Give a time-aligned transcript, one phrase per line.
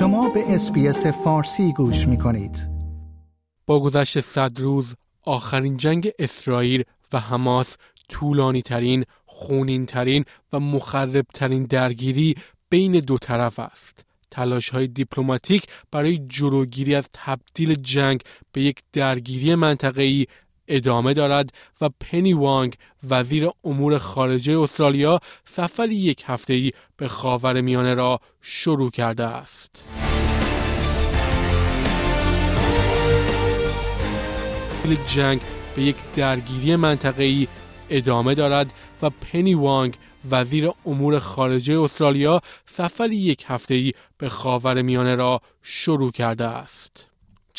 [0.00, 2.68] شما به SBS فارسی گوش می کنید.
[3.66, 7.76] با گذشت صد روز آخرین جنگ اسرائیل و حماس
[8.08, 12.34] طولانی ترین، خونین ترین و مخرب ترین درگیری
[12.70, 14.04] بین دو طرف است.
[14.30, 18.20] تلاش های دیپلماتیک برای جلوگیری از تبدیل جنگ
[18.52, 20.26] به یک درگیری منطقه‌ای
[20.70, 22.74] ادامه دارد و پنی وانگ
[23.10, 29.84] وزیر امور خارجه استرالیا سفری یک هفته‌ای به خاور میانه را شروع کرده است.
[35.14, 35.40] جنگ
[35.76, 37.48] به یک درگیری منطقه‌ای
[37.90, 38.70] ادامه دارد
[39.02, 39.96] و پنی وانگ
[40.30, 47.09] وزیر امور خارجه استرالیا سفری یک هفته‌ای به خاور میانه را شروع کرده است.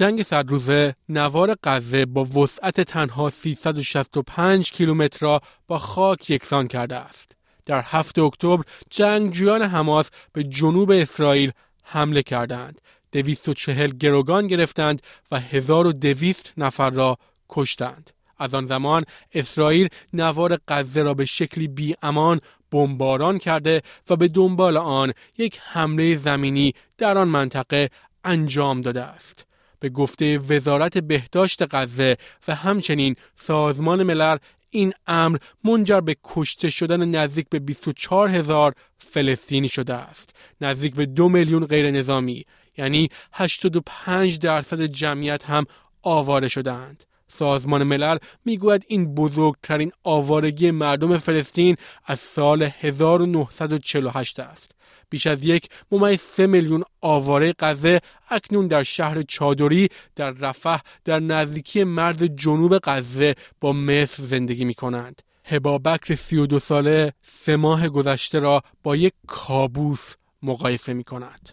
[0.00, 6.96] جنگ صد روزه نوار غزه با وسعت تنها 365 کیلومتر را با خاک یکسان کرده
[6.96, 7.32] است.
[7.66, 11.52] در هفت اکتبر جنگجویان حماس به جنوب اسرائیل
[11.84, 12.80] حمله کردند.
[13.12, 18.10] 240 گروگان گرفتند و 1200 نفر را کشتند.
[18.38, 24.28] از آن زمان اسرائیل نوار غزه را به شکلی بی امان بمباران کرده و به
[24.28, 27.90] دنبال آن یک حمله زمینی در آن منطقه
[28.24, 29.49] انجام داده است.
[29.80, 32.16] به گفته وزارت بهداشت غزه
[32.48, 34.36] و همچنین سازمان ملل
[34.70, 40.30] این امر منجر به کشته شدن نزدیک به 24 هزار فلسطینی شده است.
[40.60, 42.44] نزدیک به دو میلیون غیر نظامی
[42.76, 45.66] یعنی 85 درصد جمعیت هم
[46.02, 47.04] آواره شدند.
[47.28, 54.70] سازمان ملل می‌گوید این بزرگترین آوارگی مردم فلسطین از سال 1948 است.
[55.10, 61.20] بیش از یک ممیز سه میلیون آواره غزه اکنون در شهر چادری در رفح در
[61.20, 65.22] نزدیکی مرز جنوب غزه با مصر زندگی می کنند.
[65.44, 71.04] هبا بکر سی و دو ساله سه ماه گذشته را با یک کابوس مقایسه می
[71.04, 71.50] کند.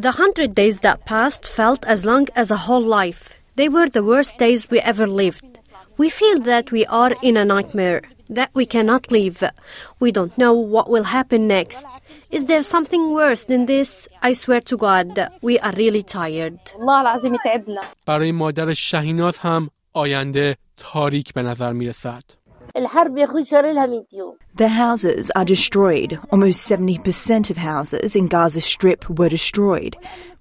[0.00, 3.22] The hundred days that passed felt as long as a whole life.
[3.58, 5.44] They were the worst days we ever lived.
[5.98, 8.02] We feel that we are in a nightmare.
[8.29, 9.43] that we cannot leave.
[9.99, 11.87] We don't know what will happen next.
[12.31, 14.07] Is there something worse than this?
[14.21, 16.59] I swear to God, we are really tired.
[18.05, 22.23] برای مادر شهیناز هم آینده تاریک به نظر می رسد.
[24.57, 26.19] The houses are destroyed.
[26.31, 29.95] Almost 70% of houses in Gaza Strip were destroyed.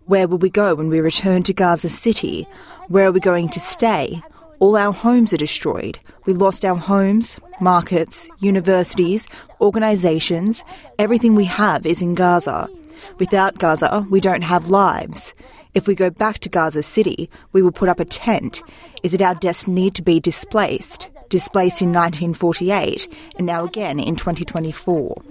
[0.06, 2.46] Where will we go when we return to Gaza City?
[2.88, 4.22] Where are we going to stay?
[4.60, 5.98] All our homes are destroyed.
[6.24, 9.28] We lost our homes, markets, universities,
[9.60, 10.64] organizations.
[10.98, 12.68] Everything we have is in Gaza.
[13.18, 15.34] Without Gaza, we don't have lives.
[15.74, 18.62] If we go back to Gaza City, we will put up a tent.
[19.02, 21.10] Is it our destiny to be displaced?
[21.28, 23.08] Displaced in 1948
[23.38, 25.22] and now again in 2024.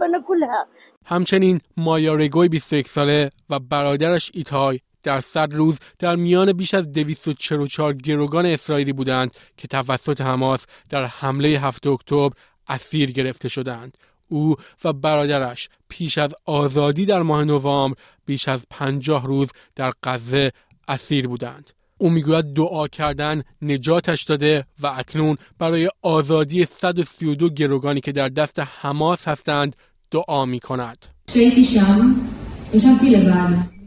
[1.05, 6.92] همچنین مایا رگوی 21 ساله و برادرش ایتای در صد روز در میان بیش از
[6.92, 12.30] 244 گروگان اسرائیلی بودند که توسط حماس در حمله 7 اکتبر
[12.68, 13.98] اسیر گرفته شدند.
[14.28, 17.96] او و برادرش پیش از آزادی در ماه نوامبر
[18.26, 20.52] بیش از پنجاه روز در غزه
[20.88, 21.70] اسیر بودند.
[21.98, 28.58] او می‌گوید دعا کردن نجاتش داده و اکنون برای آزادی 132 گروگانی که در دست
[28.58, 29.76] حماس هستند
[30.10, 31.06] دعا می کند.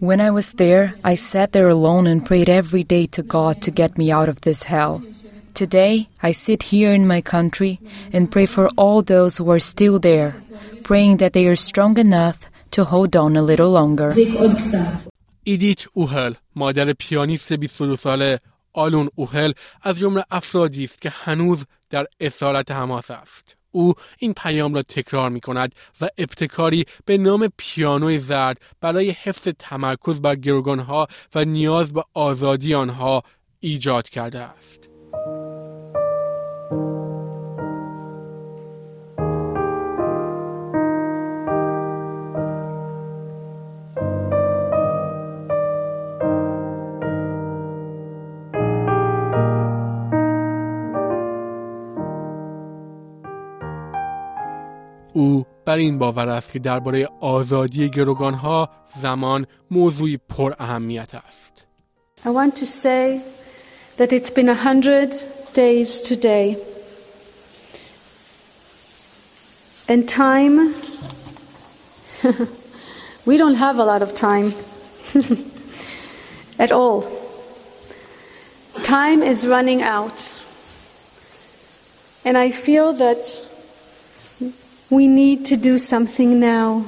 [0.01, 3.71] When I was there, I sat there alone and prayed every day to God to
[3.71, 5.03] get me out of this hell.
[5.55, 7.81] Today, I sit here in my country
[8.13, 10.31] and pray for all those who are still there,
[10.83, 12.39] praying that they are strong enough
[12.73, 14.11] to hold on a little longer.
[15.47, 18.41] ایدیت اوهل مادر پیانیست 22 ساله
[18.73, 19.53] آلون اوهل
[19.83, 23.57] از جمله افرادی است که هنوز در اسارت حماس است.
[23.72, 29.48] او این پیام را تکرار می کند و ابتکاری به نام پیانوی زرد برای حفظ
[29.60, 33.24] تمرکز بر گروگانها و نیاز به آزادی آنها
[33.60, 34.89] ایجاد کرده است.
[55.69, 58.71] بر این باور است که درباره آزادی گروگانها
[59.03, 61.65] زمان موضوعی پر اهمیت است.
[62.25, 63.21] I want to say
[63.99, 65.15] that it's been a hundred
[65.53, 66.57] days today.
[69.87, 70.75] And time,
[73.27, 74.55] we don't have a lot of time
[76.59, 77.05] at all.
[78.83, 80.35] Time is running out.
[82.25, 83.23] And I feel that
[84.92, 86.84] we need to do something now.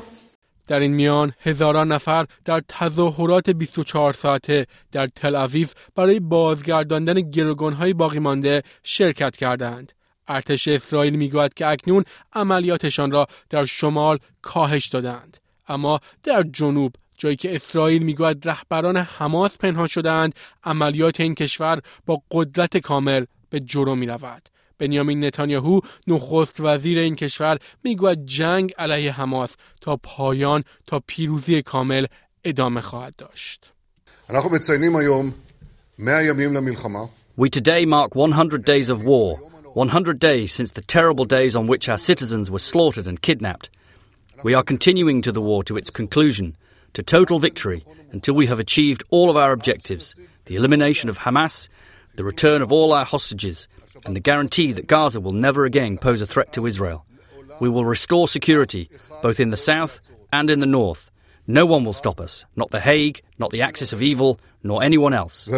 [0.68, 7.94] در این میان هزاران نفر در تظاهرات 24 ساعته در تل آویو برای بازگرداندن گروگانهای
[7.94, 9.92] باقی مانده شرکت کردند.
[10.28, 12.04] ارتش اسرائیل می‌گوید که اکنون
[12.34, 15.38] عملیاتشان را در شمال کاهش دادند.
[15.68, 22.22] اما در جنوب جایی که اسرائیل می‌گوید رهبران حماس پنهان شدند عملیات این کشور با
[22.32, 24.50] قدرت کامل به جلو می رود.
[24.81, 32.07] بنیامین نتانیاهو نخست وزیر این کشور میگوید جنگ علیه حماس تا پایان تا پیروزی کامل
[32.45, 33.73] ادامه خواهد داشت.
[37.39, 39.39] We today mark 100 days of war,
[39.75, 43.69] 100 days since the terrible days on which our citizens were slaughtered and kidnapped.
[44.43, 46.57] We are continuing to the war to its conclusion,
[46.95, 51.69] to total victory, until we have achieved all of our objectives the elimination of Hamas,
[52.15, 53.69] the return of all our hostages,
[54.05, 57.07] and the guarantee that Gaza will never again pose a threat to Israel.
[57.61, 58.91] We will restore security,
[59.23, 61.11] both in the south and in the north.
[61.47, 65.15] No one will stop us, not The Hague, not the Axis of Evil, nor anyone
[65.15, 65.49] else.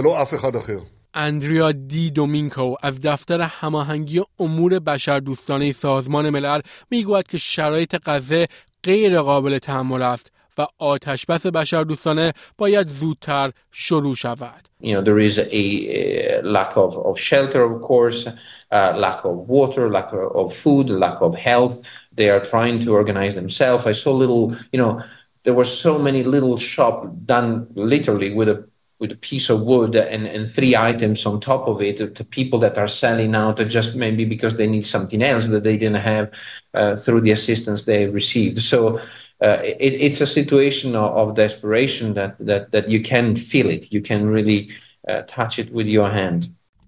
[1.15, 6.61] اندریا دی دومینکو از دفتر هماهنگی امور بشردوستانه سازمان ملل
[6.91, 8.47] میگوید که شرایط غزه
[8.83, 14.69] غیر قابل تحمل است و آتش بس بشردوستانه باید زودتر شروع شود.
[14.81, 18.29] You know, there is a, lack of, of shelter, of course,
[18.71, 21.77] uh, lack of water, lack of food, lack of health.
[22.19, 23.87] They are trying to organize themselves.
[23.87, 25.03] I saw little, you know,
[25.45, 28.69] there were so many little shops done literally with a
[29.01, 32.59] with a piece of wood and, and three items on top of it to people
[32.59, 36.33] that are selling out just maybe because they need something else that they didn't have
[36.75, 38.61] uh, through the assistance they received.
[38.61, 39.01] So
[39.44, 43.92] uh, it, it's a situation of, of desperation that, that, that you can feel it.
[43.96, 44.62] You can really
[45.08, 46.42] uh, touch it with your hand.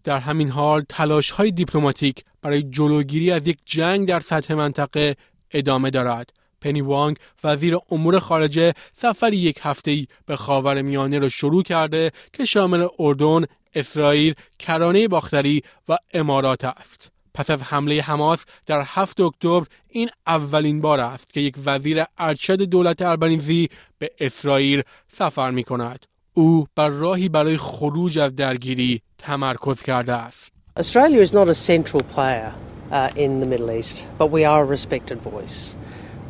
[0.04, 5.16] در همین حال تلاش های دیپلماتیک برای جلوگیری از یک جنگ در سطح منطقه
[5.52, 6.34] ادامه دارد.
[6.62, 12.12] پنی وانگ وزیر امور خارجه سفر یک هفته ای به خاور میانه را شروع کرده
[12.34, 17.15] که شامل اردن، اسرائیل، کرانه باختری و امارات است.
[17.36, 22.62] پس از حمله حماس در 7 اکتبر این اولین بار است که یک وزیر ارشد
[22.62, 24.82] دولت اربنیزی به اسرائیل
[25.14, 26.06] سفر می کند.
[26.34, 30.52] او بر راهی برای خروج از درگیری تمرکز کرده است.
[30.80, 32.54] Australia is not a central player
[32.92, 35.76] uh, in the Middle East, but we are a respected voice.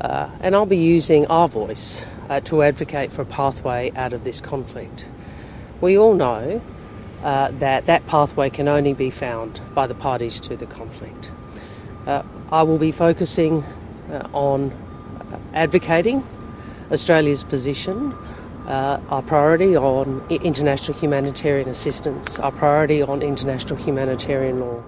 [0.01, 4.23] Uh, and I'll be using our voice uh, to advocate for a pathway out of
[4.23, 5.05] this conflict.
[5.81, 6.61] We all know
[7.24, 11.30] uh, that that pathway can only be found by the parties to the conflict.
[12.06, 13.62] Uh, I will be focusing
[14.10, 14.72] uh, on
[15.54, 16.24] advocating
[16.90, 18.14] Australia's position,
[18.66, 24.82] uh, our priority on international humanitarian assistance, our priority on international humanitarian law.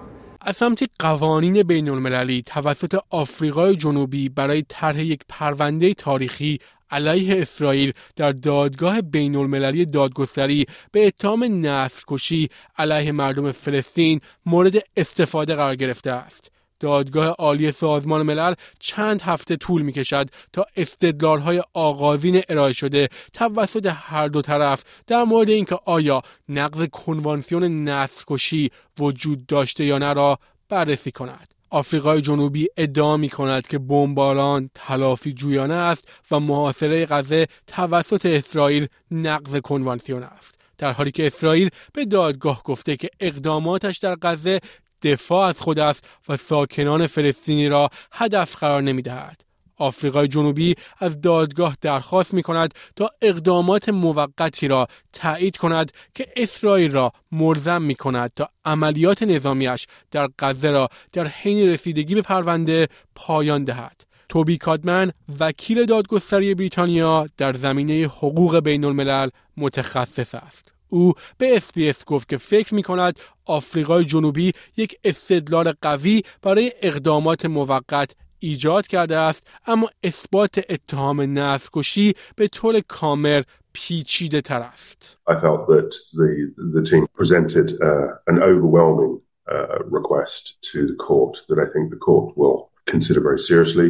[0.45, 6.59] از سمت قوانین بین المللی توسط آفریقای جنوبی برای طرح یک پرونده تاریخی
[6.90, 12.48] علیه اسرائیل در دادگاه بین المللی دادگستری به اتهام نسل کشی
[12.78, 16.50] علیه مردم فلسطین مورد استفاده قرار گرفته است.
[16.80, 23.08] دادگاه عالی سازمان ملل چند هفته طول می کشد تا استدلال های آغازین ارائه شده
[23.32, 29.98] توسط هر دو طرف در مورد اینکه آیا نقض کنوانسیون نسل کشی وجود داشته یا
[29.98, 30.38] نه را
[30.68, 31.57] بررسی کند.
[31.70, 38.86] آفریقای جنوبی ادعا می کند که بمباران تلافی جویانه است و محاصره غزه توسط اسرائیل
[39.10, 40.54] نقض کنوانسیون است.
[40.78, 44.60] در حالی که اسرائیل به دادگاه گفته که اقداماتش در غزه
[45.02, 49.47] دفاع از خود است و ساکنان فلسطینی را هدف قرار نمی دهد.
[49.78, 56.92] آفریقای جنوبی از دادگاه درخواست می کند تا اقدامات موقتی را تایید کند که اسرائیل
[56.92, 62.88] را ملزم می کند تا عملیات نظامیش در غزه را در حین رسیدگی به پرونده
[63.14, 64.04] پایان دهد.
[64.28, 70.72] توبی کادمن وکیل دادگستری بریتانیا در زمینه حقوق بین الملل متخصص است.
[70.88, 77.46] او به اسپیس گفت که فکر می کند آفریقای جنوبی یک استدلال قوی برای اقدامات
[77.46, 83.41] موقت ایجاد کرده است اما اثبات اتهام نسل کشی به طور کامل
[83.73, 85.17] پیچیده تر است.
[85.29, 91.37] I felt that the, the team presented uh, an overwhelming uh, request to the court
[91.47, 93.89] that I think the court will consider very seriously.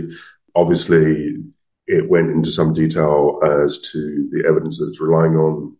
[0.55, 1.37] Obviously,
[1.87, 5.75] it went into some detail as to the evidence that it's relying on,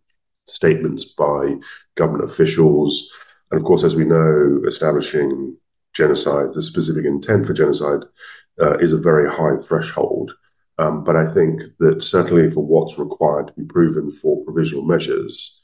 [0.46, 1.40] statements by
[1.94, 3.10] government officials,
[3.50, 5.56] and of course, as we know, establishing
[5.94, 8.06] genocide, the specific intent for genocide, uh,
[8.80, 10.28] is a very high threshold.
[10.78, 15.62] Um, but I think that certainly for what's required to be proven for provisional measures,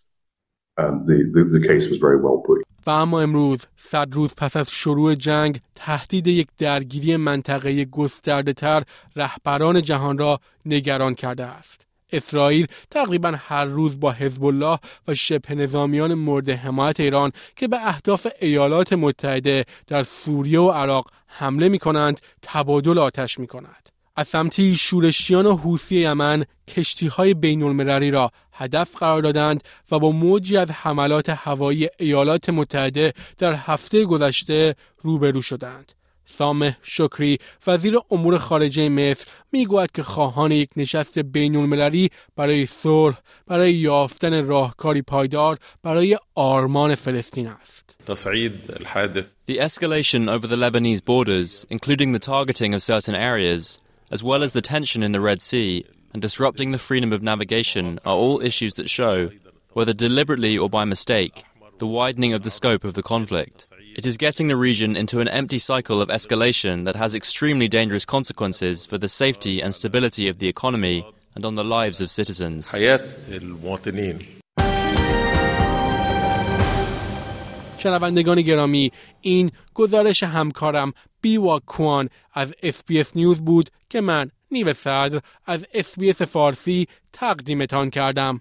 [0.79, 2.63] um, the, the, the case was very well put.
[2.87, 8.83] و اما امروز صد روز پس از شروع جنگ تهدید یک درگیری منطقه گسترده تر
[9.17, 11.87] رهبران جهان را نگران کرده است.
[12.16, 17.88] اسرائیل تقریبا هر روز با حزب الله و شبه نظامیان مورد حمایت ایران که به
[17.88, 23.90] اهداف ایالات متحده در سوریه و عراق حمله می کنند تبادل آتش می کند.
[24.16, 30.00] از سمتی شورشیان و حوثی یمن کشتی های بین المللی را هدف قرار دادند و
[30.00, 35.92] با موجی از حملات هوایی ایالات متحده در هفته گذشته روبرو شدند.
[36.25, 43.19] سامه شکری وزیر امور خارجه مصر میگوید که خواهان یک نشست بین المللی برای صلح
[43.47, 47.85] برای یافتن راهکاری پایدار برای آرمان فلسطین است.
[49.47, 53.79] The escalation over the Lebanese borders, including the targeting of certain areas,
[54.11, 58.01] as well as the tension in the Red Sea and disrupting the freedom of navigation,
[58.05, 59.31] are all issues that show,
[59.75, 61.45] whether deliberately or by mistake,
[61.79, 63.71] the widening of the scope of the conflict.
[63.97, 68.05] It is getting the region into an empty cycle of escalation that has extremely dangerous
[68.05, 72.75] consequences for the safety and stability of the economy and on the lives of citizens.
[77.79, 85.21] شنوندگان گرامی این گزارش همکارم بیوا کوان از اسپیس نیوز بود که من نیو صدر
[85.47, 88.41] از اسپیس فارسی تقدیمتان کردم